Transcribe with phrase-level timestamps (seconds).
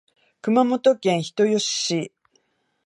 [0.41, 2.11] 熊本県人吉市